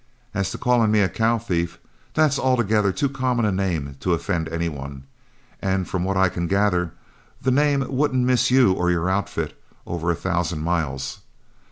As 0.33 0.49
to 0.49 0.57
calling 0.57 0.89
me 0.89 1.01
a 1.01 1.07
cow 1.07 1.37
thief, 1.37 1.77
that's 2.15 2.39
altogether 2.39 2.91
too 2.91 3.07
common 3.07 3.45
a 3.45 3.51
name 3.51 3.97
to 3.99 4.13
offend 4.15 4.49
any 4.49 4.67
one; 4.67 5.03
and 5.61 5.87
from 5.87 6.03
what 6.03 6.17
I 6.17 6.27
can 6.27 6.47
gather, 6.47 6.93
the 7.39 7.51
name 7.51 7.85
wouldn't 7.87 8.25
miss 8.25 8.49
you 8.49 8.71
or 8.73 8.89
your 8.89 9.11
outfit 9.11 9.61
over 9.85 10.09
a 10.09 10.15
thousand 10.15 10.61
miles. 10.63 11.19